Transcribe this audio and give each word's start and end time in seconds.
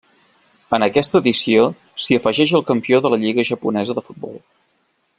En 0.77 0.85
aquesta 0.85 1.19
edició 1.23 1.67
s'hi 2.05 2.19
afegeix 2.21 2.55
el 2.61 2.67
campió 2.73 3.03
de 3.07 3.15
la 3.15 3.23
Lliga 3.25 3.49
japonesa 3.51 4.01
de 4.01 4.09
futbol. 4.09 4.39